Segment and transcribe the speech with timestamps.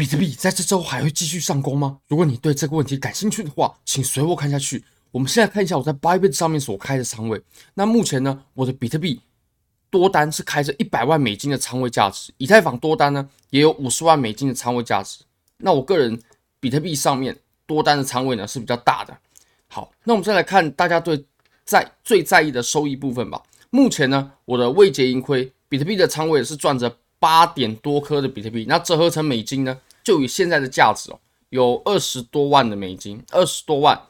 [0.00, 1.98] 比特币在这周还会继续上攻吗？
[2.08, 4.82] 如果你对这个问题感兴趣的话，请随我看下去。
[5.10, 7.38] 我们现在看一下我在 Bybit 上面所开的仓位。
[7.74, 9.20] 那目前呢，我的比特币
[9.90, 15.18] 多单是开着一百万美金的仓位价值，以太坊多单呢也有五十万美金的仓位价值。
[15.58, 16.18] 那我个人
[16.60, 17.36] 比特币上面
[17.66, 19.14] 多单的仓位呢是比较大的。
[19.68, 21.22] 好，那我们再来看大家对
[21.66, 23.42] 在最在意的收益部分吧。
[23.68, 31.18] 目前呢，我的未结盈亏，比特币的仓位是赚着八点多颗的比特币，那折合成美金呢，就以现在的价值哦，
[31.50, 34.00] 有二十多万的美金，二十多万。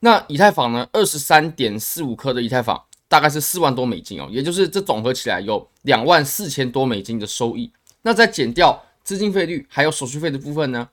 [0.00, 0.86] 那以太坊呢？
[0.92, 7.72] 二十三点四五颗的以太坊，大概是四万多美金哦，也就是这总合起来有两万四千多美金的收益。
[8.02, 10.86] 那再减掉资金费率还有手续费的部分呢，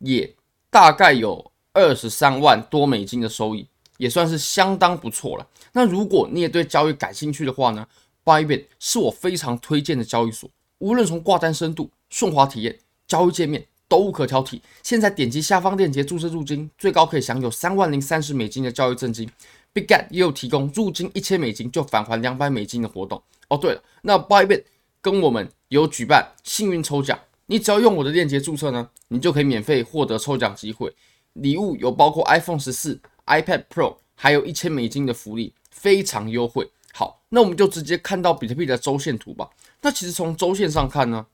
[0.00, 0.34] 也
[0.68, 5.48] 大概有二十三万多美金的收益，也算是相当不错了。
[5.72, 7.86] 那如果你也对交易感兴趣的话呢
[8.22, 13.66] ，Bybit 是我非常推荐的交易所，无论从挂单深度、顺滑体验、交易界面。
[13.92, 14.58] 都无可挑剔。
[14.82, 19.30] 现在点击下方链接注册入金，最高可以享有三万零三十美金的教育赠金。
[19.74, 23.22] Bigget 也有提供入金一千美金就返还两百美金的活动。
[23.48, 24.64] 哦，对了，那 Bybit
[25.02, 30.90] 跟我们有举办幸运抽奖，你只要用我的链接注册呢，你就可以免费获得抽奖机会。
[31.34, 36.66] 礼物有包括 iPhone 十四、iPad Pro，还有一千美金的福利，非常优惠。
[36.94, 39.50] 好，那我们就直接看到比特币的周线图吧。
[39.82, 41.26] 那其实从周线上看呢，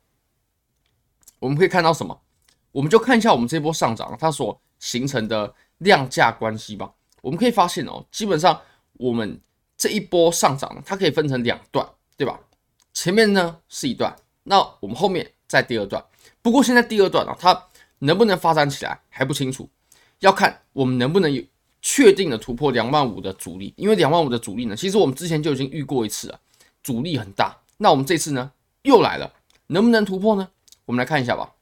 [1.38, 2.20] 我们可以看到什么？
[2.72, 6.92] 我们就看一下我们这波上涨它所形成的量价关系吧。
[7.20, 8.60] 我们可以发现哦，基本上
[8.94, 9.40] 我们
[9.76, 12.38] 这一波上涨它可以分成两段，对吧？
[12.92, 16.04] 前面呢是一段，那我们后面在第二段。
[16.42, 17.66] 不过现在第二段啊，它
[18.00, 19.68] 能不能发展起来还不清楚，
[20.20, 21.42] 要看我们能不能有
[21.82, 23.72] 确定的突破两万五的阻力。
[23.76, 26.40] 因为两万五的阻力呢，其实我们之前就已经遇过一次了，
[26.82, 27.56] 阻力很大。
[27.76, 28.52] 那我们这次呢
[28.82, 29.32] 又来了，
[29.68, 30.48] 能不能突破呢？
[30.86, 31.52] 我们来看一下吧。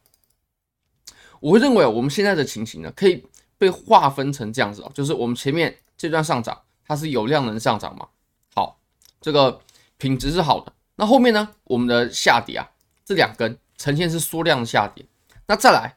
[1.41, 3.25] 我会认为，我们现在的情形呢，可以
[3.59, 8.09] 被划分成这样子哦，就是我们前面这段上涨，它是有量能上涨嘛，
[8.55, 8.79] 好，
[9.21, 9.61] 这个
[9.97, 10.73] 品质是好的。
[10.97, 12.71] 那后面呢，我们的下跌啊，
[13.05, 15.05] 这两根呈现是缩量的下跌。
[15.47, 15.97] 那再来，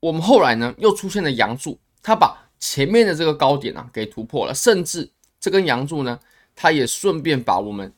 [0.00, 6.18] 我们后来呢，又出现了阳柱，它把前面的这个高点啊给突破了，甚至这根阳柱呢，
[6.56, 7.92] 它也顺便把我们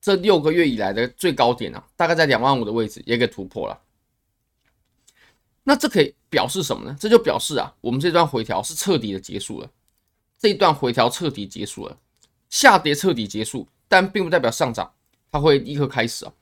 [0.00, 3.78] 这六个月以来的最高点啊，大概在两万五的位置也给突破了。
[5.70, 6.96] 那这可以表示什么呢？
[6.98, 9.70] 这就表示啊，我们这段回调是彻底的结束了。
[10.36, 11.96] 这一段回调彻底结束了，
[12.48, 14.92] 下跌彻底结束，但并不代表上涨
[15.30, 16.32] 它会立刻开始啊。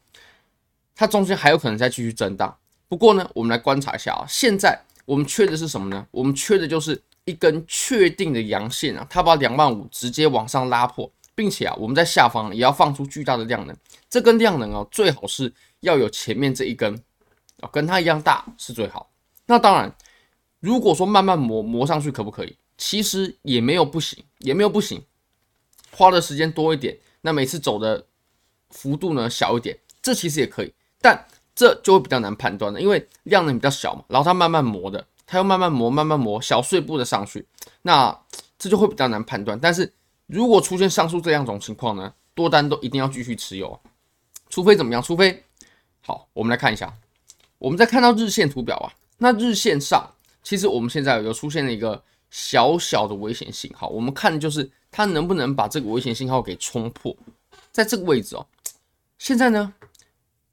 [0.94, 2.56] 它中间还有可能再继续震荡。
[2.88, 6.06] 不过呢，我们来观察一下啊，现在我们缺的是什么呢？
[6.10, 13.76] 我们缺的就是一根确定的阳线啊，它把两万五直接往上拉破，并且啊，我们在下方也要放出巨大的量能。
[14.08, 16.98] 这根量能啊，最好是要有前面这一根。
[17.60, 19.10] 啊，跟它一样大是最好。
[19.48, 19.96] 那当然，
[20.60, 22.56] 如果说慢慢磨磨上去可不可以？
[22.76, 25.02] 其实也没有不行，也没有不行。
[25.90, 28.06] 花的时间多一点，那每次走的
[28.70, 30.72] 幅度呢小一点，这其实也可以。
[31.00, 37.46] 但这就会比较难判断了，因为量能比较小嘛，然后它慢慢磨的，它又慢慢磨，慢慢磨，小碎步的上去，
[37.82, 38.16] 那
[38.58, 39.58] 这就会比较难判断。
[39.58, 39.92] 但是
[40.26, 43.80] 如果出现上述这两种情况呢，多单都一定要继续持有，
[44.50, 45.02] 除非怎么样？
[45.02, 45.42] 除非
[46.02, 46.96] 好，我们来看一下。
[47.58, 57.14] 我们再看到日线图表啊，那日线上其实我们现在有出现了一个小小的危险信号，我们看就是它能不能把这个危险信号给冲破，
[57.72, 58.46] 在这个位置哦。
[59.18, 59.74] 现在呢，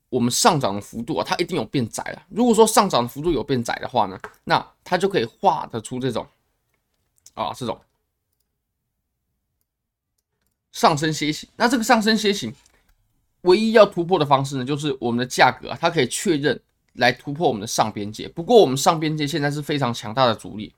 [0.09, 2.25] 我们上涨的幅度啊，它一定有变窄了。
[2.29, 6.25] 如果说上涨的幅度有变窄的话呢，那它就可以画得出这种
[7.35, 7.79] 啊这种
[10.71, 11.47] 上升楔形。
[11.55, 12.53] 那这个上升楔形
[13.41, 16.59] 唯一要突破的方式呢，就是我们的价格啊，它可以确认。
[16.95, 20.73] 来突破我们的上边界，不过我们上边界现在是非常强大的阻力，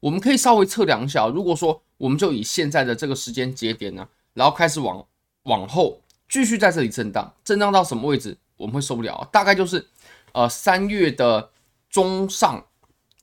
[0.00, 1.26] 我们可以稍微测量一下。
[1.26, 5.04] 如果说我们就以现在的这个时间节点呢，然后开始往
[5.42, 9.28] 往后继续在这里震荡，震荡到什么位置我们会受不了啊？
[9.32, 9.84] 大概就是
[10.32, 11.50] 呃三月的
[11.90, 12.64] 中上，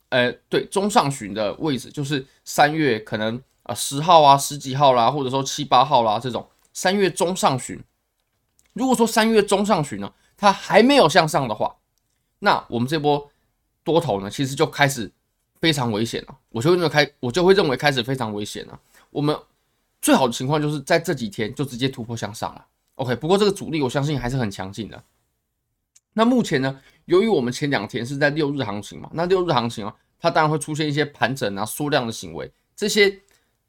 [0.09, 7.81] 呃对中上旬的位置，就是三月可能啊十号啊十几号啦，或者说七八号啦这种三月中上旬。
[8.73, 11.77] 如果说三月中上旬呢，它还没有向上的话。
[12.43, 13.31] 那我们这波
[13.85, 15.09] 多头呢，其实就开始
[15.61, 16.37] 非常危险了。
[16.49, 18.77] 我就会认为开，我就会认为开始非常危险了。
[19.11, 19.33] 我们
[20.01, 22.65] 最好的情况就是在这几天就直接突破向上了。
[22.95, 25.01] OK，不过这个阻力我相信还是很强劲的。
[26.11, 33.21] 那目前呢，由于我们前两天是在六日行情嘛，那六日行情啊，它当然会出现一些盘整啊、缩量的行为，这些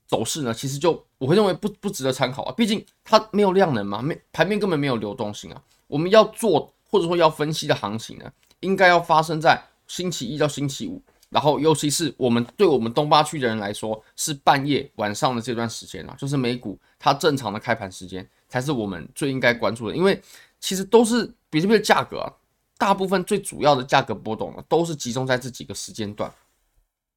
[0.05, 2.53] 走势呢，其实就我会认为不不值得参考啊。
[2.57, 5.63] 毕竟它没有量能嘛，没盘面根本没有流动性啊。
[5.87, 8.33] 我们要做或者说要分析的行情呢，
[8.65, 19.97] 应该要发生在星期一到星期五，然后尤其是我们对我们东八区的人来说，是半夜晚上的这段时间啊，就是美股它正常的开盘时间，才是我们最应该关注的。
[19.97, 20.21] 因为
[20.59, 22.33] 其实都是比特币的价格啊，
[22.79, 26.33] 大部分最主要的价格波动呢，都是集中在这几个时间段。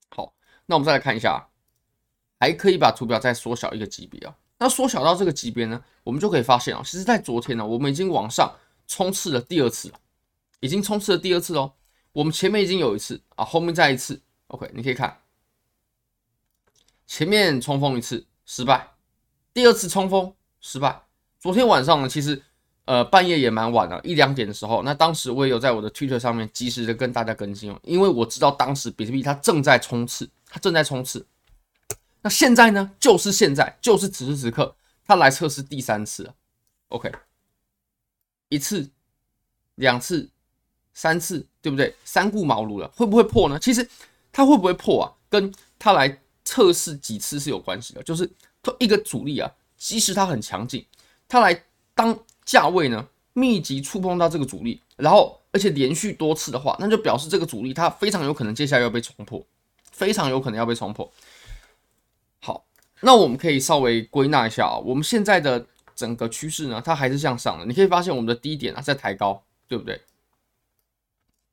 [0.10, 0.34] 好，
[0.66, 1.48] 那我们再来看一下，
[2.40, 4.36] 还可以把图表再缩小一个级别啊。
[4.60, 8.54] 那缩小到这个级别呢，我们就可以发现啊，其实，在昨天呢，我们已经往上
[8.88, 10.00] 冲刺了第二次了，
[10.60, 11.74] 已经冲刺了第二次哦。
[12.14, 15.22] 我们前面已经有一次啊，后面再一次，OK，你可以看，
[17.06, 18.96] 前面冲锋一次失败，
[19.54, 21.04] 第二次冲锋失败。
[21.40, 22.42] 昨天晚上呢，其实
[22.86, 31.28] 呃半夜也蛮晚了，一两点的时候，那当时我也有在我的 Twitter 上面及时的跟大家更新哦，因为我知道当时比特币它正在冲刺，它正在冲刺。
[32.24, 34.76] 那现在呢，就是现在，就是此时此刻，
[35.06, 36.34] 它来测试第三次了
[36.90, 37.12] ，OK，
[38.50, 38.90] 一次、
[39.76, 40.32] 两次、
[40.98, 41.94] 三次，对不对？
[42.04, 43.60] 三顾茅庐了，会不会破呢？
[43.60, 43.88] 其实
[44.32, 48.02] 它会不会破啊，跟它来测试几次是有关系的。
[48.02, 48.28] 就是
[48.80, 49.48] 一个阻力啊，
[49.78, 50.84] 即使它很强劲，
[51.30, 51.64] 它来
[51.94, 59.46] 当价位呢密集触碰到这个阻力，然后而且连续多次的话，那就表示这个阻力它非常有可能接下来要被冲破，
[59.92, 61.14] 非常有可能要被冲破。
[62.42, 62.66] 好，
[63.02, 65.64] 那我们可以稍微归纳一下啊，我们现在的
[65.96, 67.68] 整个趋势呢，它还是向上的。
[67.68, 70.02] 你可以发现我们的低点啊在抬高，对不对？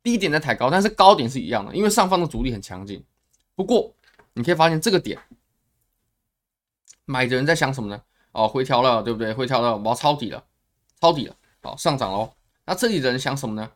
[0.05, 3.05] 低点在抬高，但是高点是一样的，因为上方的阻力很强劲。
[3.57, 3.93] 不过
[4.35, 5.21] 你可以发现这个点，
[7.05, 8.01] 买的人在想什么呢？
[8.31, 9.33] 哦，回调了，对不对？
[9.33, 10.45] 回调了，我要抄底了，
[11.01, 12.35] 抄底了，好，上涨喽。
[12.67, 13.73] 那这里的人想什么呢？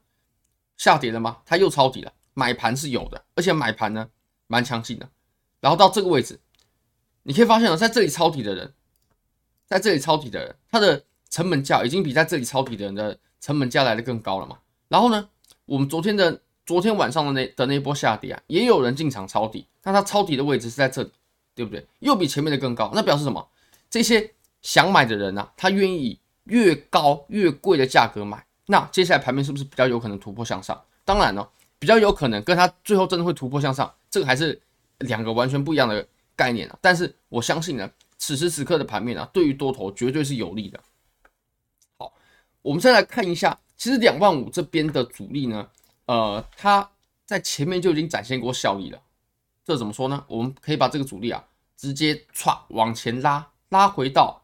[0.76, 1.38] 下跌了吗？
[1.44, 4.08] 他又抄底了，买盘是有的，而且买盘呢
[4.46, 5.08] 蛮强劲的。
[5.60, 6.38] 然后到这个位置。
[7.24, 8.72] 你可以发现哦，在这里抄底的人，
[9.66, 14.60] 在这里抄底的人，他的成本价已经比在这里抄底的人的成本价来的更高了嘛。
[14.88, 15.28] 然后呢，
[15.68, 21.10] 我们昨天的昨天晚上的那的那一波下跌啊，也有人进场抄底，那他抄底的位置是在这里，
[21.54, 21.86] 对不对？
[22.00, 23.46] 又比前面的更高，那表示什么？
[23.90, 24.32] 这些
[24.62, 30.82] 想买的人呢、啊，他愿意越高越贵的价格买，那接下来盘面是不是比较有可能突破向上？
[31.04, 31.48] 当然了、
[31.78, 34.60] 比较有可能跟他最后真的会突破向上，这个还是
[34.98, 36.06] 两个完全不一样的。
[36.38, 40.78] 概念啊，但是我相信呢，此时此刻的盘面啊，对于多头绝对是有利的。
[41.98, 42.14] 好，
[42.62, 45.70] 我们再来看一下，其实两万五这边的阻力呢，
[46.04, 46.90] 呃，它
[47.24, 49.00] 在前面就已经展现过效益了。
[49.64, 50.22] 这怎么说呢？
[50.28, 51.42] 我们可以把这个阻力啊，
[51.76, 54.42] 直接歘往前拉，拉回到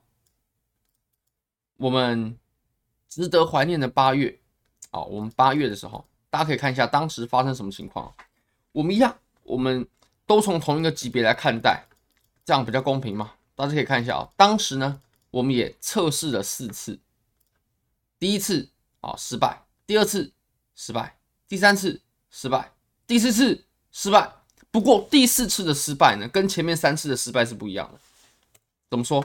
[1.76, 2.38] 我们
[3.10, 4.38] 值得怀念的八月。
[4.90, 8.14] 啊，我们八月的时候，大家可以看一下当时发生什么情况。
[8.72, 9.86] 我们一样，我们。
[10.26, 11.84] 都从同一个级别来看待，
[12.46, 13.34] 这样比较公平嘛？
[13.54, 16.98] 大家可以看一下啊，当时呢，我们也测试了四次，
[18.18, 18.70] 第一次
[19.04, 20.32] 啊失败，第二次
[20.74, 22.72] 失败，第三次失败，
[23.06, 24.32] 第四次失败。
[24.70, 28.00] 不过第四次的失败呢，跟前面三次的失败是不一样的。
[28.90, 29.24] 怎么说？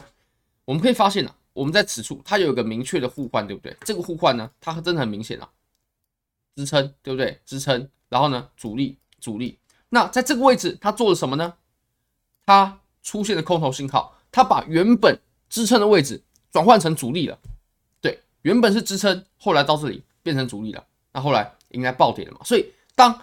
[0.66, 3.76] 我们可以发现啊，我们在此处它有一个明确的互换，对不对？
[3.82, 5.50] 这个互换呢，它真的很明显啊，
[6.56, 7.40] 支撑，对不对？
[7.46, 9.58] 支撑，然后呢，阻力，阻力。
[9.90, 11.56] 那在这个位置，它做了什么呢？
[12.46, 16.22] 它出现了空头信号，它把原本支撑的位置
[16.52, 17.40] 转换成阻力了。
[18.44, 20.86] 原本是支撑，后来到这里变成阻力了。
[21.12, 22.40] 那后来应该暴跌了嘛？
[22.44, 23.22] 所以当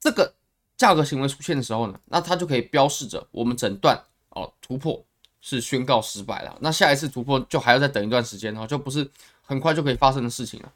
[0.00, 0.32] 这个
[0.76, 5.04] 价格行为出现的时候呢，那它就可以标示着我们整段哦突破
[5.40, 6.56] 是宣告失败了。
[6.60, 9.08] 那下一次突破就还要再等一段时间哦，就不是
[9.42, 10.72] 很快就可以发生的事情了。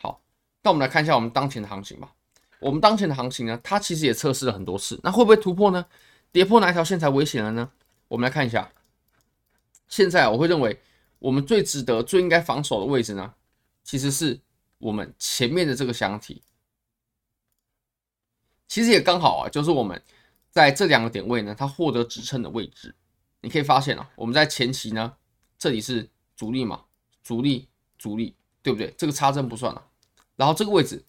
[0.00, 0.20] 好，
[0.62, 2.12] 那我们来看一下我们当前的行情吧。
[2.58, 5.84] 我们当前的行情呢，它其实也测试了很多次，那会不会突破呢？
[6.32, 7.70] 跌破哪一条线才危险了呢？
[8.08, 8.70] 我们来看一下。
[9.88, 10.80] 现在我会认为，
[11.18, 13.34] 我们最值得、最应该防守的位置呢，
[13.82, 14.40] 其实是
[14.78, 16.42] 我们前面的这个箱体。
[18.68, 20.00] 其实也刚好啊，就是我们
[20.50, 22.94] 在这两个点位呢，它获得支撑的位置。
[23.40, 25.14] 你可以发现啊，我们在前期呢，
[25.58, 26.84] 这里是主力嘛，
[27.22, 28.92] 主力、主力，对不对？
[28.98, 29.86] 这个插针不算了，
[30.34, 31.04] 然后这个位置。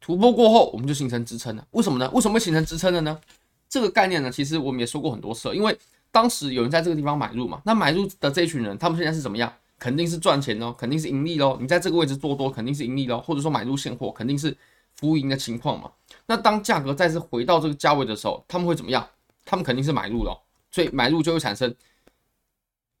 [0.00, 1.64] 突破过后，我们就形成支撑了。
[1.70, 2.10] 为什么呢？
[2.10, 3.20] 为什么会形成支撑了呢？
[3.68, 5.54] 这个概念呢，其实我们也说过很多次了。
[5.54, 5.78] 因为
[6.12, 9.52] 当时有人在这个地方买入嘛，那买入的这群人，他们现在是怎么样？
[9.78, 11.58] 肯定是赚钱哦，肯定是盈利喽。
[11.60, 14.56] 你在这个位置做多，肯定是盈利喽，或者说买入现货，肯定是
[14.94, 15.90] 浮盈的情况嘛。
[16.26, 19.04] 那当价格再次回到这个价位的时候，他们会怎么样？
[19.44, 20.40] 他们肯定是买入了，
[20.70, 21.74] 所以买入就会产生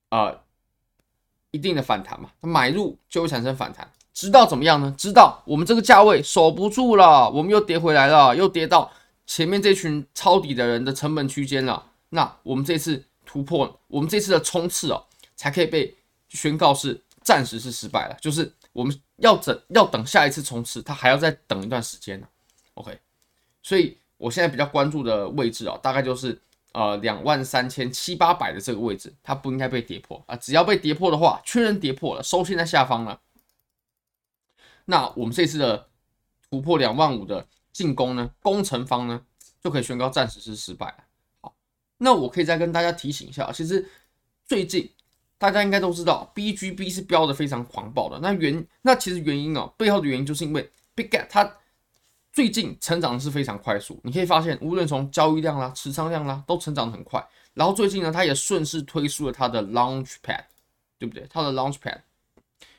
[0.08, 0.40] 呃
[1.52, 2.30] 一定的反弹嘛。
[2.40, 3.88] 买入就会产生反弹。
[4.12, 4.92] 直到怎么样呢？
[4.98, 8.90] 知道我们这个价位守不住了，我们又跌回来了，又跌到
[9.24, 11.91] 前面这群抄底的人的成本区间了。
[12.14, 15.02] 那我们这次突破，我们这次的冲刺哦，
[15.34, 15.96] 才可以被
[16.28, 18.16] 宣告是暂时是失败了。
[18.20, 22.28] 就是我们要等，要等下一次冲刺，它还要再等一段时间呢。
[22.74, 23.00] OK，
[23.62, 26.38] 所以我现在比较关注的位置啊，大概就是
[26.72, 30.36] 呃两万三千七八百的这个位置，它不应该被跌破啊。
[30.36, 33.18] 只要被跌破的话，确认跌破了，收线在下方了，
[34.84, 35.88] 那我们这次的
[36.50, 39.24] 突破两万五的进攻呢，攻城方呢
[39.62, 41.04] 就可以宣告暂时是失败了。
[42.02, 43.88] 那我可以再跟大家提醒一下，其实
[44.46, 44.90] 最近。
[45.38, 48.16] 大家应该都知道，BGB 是飙的非常狂暴的。
[48.22, 51.56] 那原那其实原因啊，背后的原因就是因为 Big Get 它
[52.32, 53.98] 最近成长的是非常快速。
[54.04, 57.20] 你可以发现，无论从交易量啦、持仓量啦，都成长的很快。
[57.54, 60.44] 然后最近呢，它也顺势推出了它的 Launchpad，
[60.96, 61.26] 对不对？
[61.28, 61.98] 它的 Launchpad，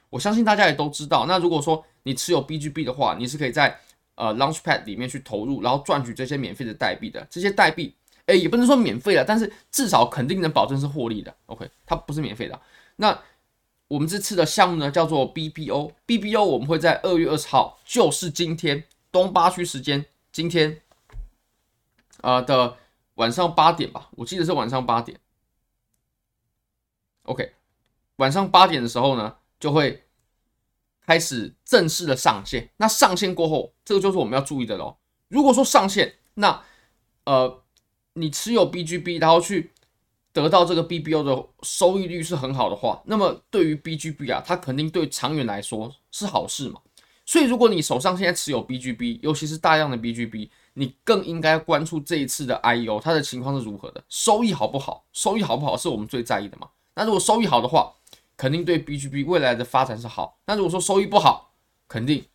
[0.09, 1.25] 我相信大家也都知道。
[1.27, 3.77] 那如果说你持有 BGB 的话，你是可以在
[4.15, 7.27] 呃 Launchpad 里面去投入，然后赚取这些免费的代币的。
[7.29, 7.93] 这些代币。
[8.25, 11.35] 哎，也不能说免费了，但是至少肯定能保证是获利的。
[11.47, 12.57] OK，它不是免费的。
[12.95, 13.21] 那
[13.89, 20.81] 我们这次的项目呢，叫做 BBO，BBO 我们会在二月二十号，就是今天东八区时间，今天
[22.21, 22.77] 呃的
[23.15, 25.19] 晚上八点吧，我记得是晚上八点。
[27.23, 27.53] OK，
[28.15, 30.05] 晚上八点的时候呢，就会
[31.05, 32.69] 开始正式的上线。
[32.77, 34.95] 那上线过后，这个就是我们要注意的喽。
[35.27, 36.63] 如果说上线，那
[37.25, 37.59] 呃。
[38.13, 39.71] 你持有 BGB，然后去
[40.31, 46.81] 得到这个 BBO 的收益率是很好的话，那么对于 BGB 啊，它肯定对长远来说是好事嘛。
[47.25, 55.05] 所以如果你手上现在持有 BGB，尤其是大量的 BGB，你更应该关注这一次的 IEO 它的情况是如何的，收益好不好？
[55.13, 56.69] 收益好不好是我们最在意的嘛。
[56.95, 57.93] 那如果收益好的话，
[58.35, 60.37] 肯定对 BGB 未来的发展是好。
[60.45, 61.53] 那如果说收益不好，
[61.87, 62.25] 肯定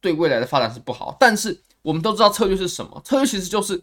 [0.00, 1.16] 对未来的发展是不好。
[1.18, 3.00] 但是我们都知道策略是什么？
[3.04, 3.80] 策略其实就是。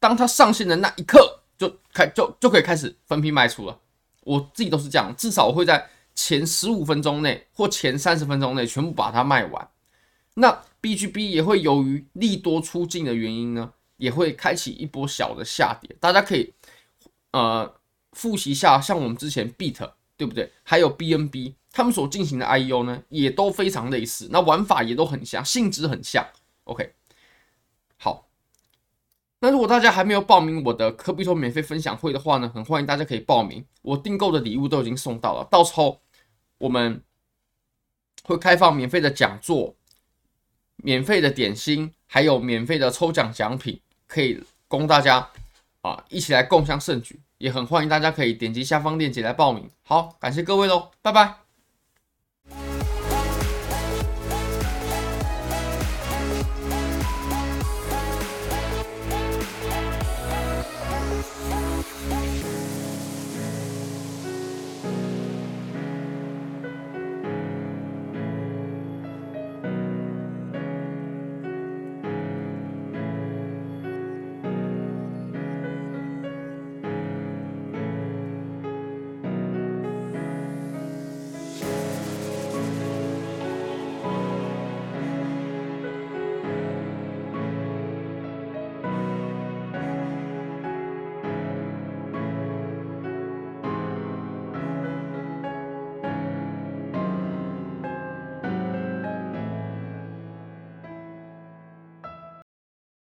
[0.00, 3.76] 当它上线的那一刻，就开就就可以开始分批卖出了。
[4.20, 9.68] 我自己都是这样，至少我会在前十五分钟内或前三十分钟内全部把它卖完。
[10.34, 15.96] 那 BGB 也会由于利多出尽的原因呢，也会开启一波小的下跌。
[15.98, 16.54] 大家可以
[17.32, 17.74] 呃
[18.12, 20.52] 复习一下，像我们之前 Beat 对不对？
[20.62, 26.24] 还有 BNB 他们所进行的 IEO 呢，也都非常类似，那玩法也都很像，性质很像。
[26.62, 26.92] OK。
[29.58, 33.64] 如果大家还没有报名我的科比托免费分享会的话呢，很欢迎大家可以报名。
[33.82, 36.00] 我订购的礼物都已经送到了，到时候
[36.58, 37.02] 我们
[38.22, 39.74] 会开放免费的讲座、
[40.76, 45.28] 免费的点心，还有免费的抽奖奖品，可以供大家
[45.80, 47.20] 啊一起来共享盛举。
[47.38, 49.68] 也很欢迎大家可以点击下方链接来报名。
[49.82, 51.47] 好，感谢各位喽，拜拜。